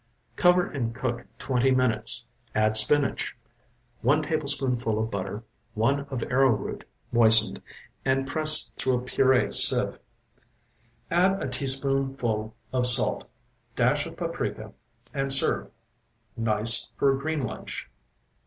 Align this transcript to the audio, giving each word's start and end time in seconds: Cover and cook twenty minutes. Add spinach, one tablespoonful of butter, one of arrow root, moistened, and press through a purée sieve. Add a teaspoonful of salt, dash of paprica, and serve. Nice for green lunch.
Cover 0.35 0.67
and 0.67 0.95
cook 0.95 1.27
twenty 1.37 1.69
minutes. 1.69 2.25
Add 2.55 2.75
spinach, 2.75 3.37
one 4.01 4.23
tablespoonful 4.23 4.97
of 4.97 5.11
butter, 5.11 5.43
one 5.75 5.99
of 6.09 6.23
arrow 6.23 6.49
root, 6.55 6.83
moistened, 7.11 7.61
and 8.03 8.27
press 8.27 8.73
through 8.77 8.95
a 8.97 9.01
purée 9.03 9.53
sieve. 9.53 9.99
Add 11.11 11.39
a 11.43 11.47
teaspoonful 11.47 12.55
of 12.73 12.87
salt, 12.87 13.29
dash 13.75 14.07
of 14.07 14.17
paprica, 14.17 14.73
and 15.13 15.31
serve. 15.31 15.69
Nice 16.35 16.89
for 16.97 17.13
green 17.15 17.43
lunch. 17.45 17.87